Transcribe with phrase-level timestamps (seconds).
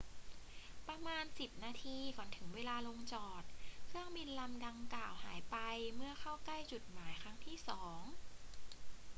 [0.87, 3.43] ประมาณสิบนาทีก่อนถึงเวลาลงจอด
[3.87, 5.57] เครื่องบินลำดังกล่าวหายไป
[5.95, 8.01] เมื่อเข้าใกล้จุดหมายครั้งที่สอง